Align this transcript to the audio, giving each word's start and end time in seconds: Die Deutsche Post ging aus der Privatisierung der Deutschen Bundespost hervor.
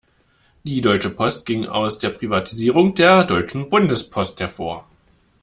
Die 0.63 0.81
Deutsche 0.81 1.11
Post 1.11 1.45
ging 1.45 1.67
aus 1.67 1.99
der 1.99 2.09
Privatisierung 2.09 2.95
der 2.95 3.23
Deutschen 3.23 3.69
Bundespost 3.69 4.39
hervor. 4.39 4.87